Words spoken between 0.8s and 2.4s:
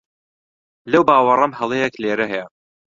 لەو باوەڕەم هەڵەیەک لێرە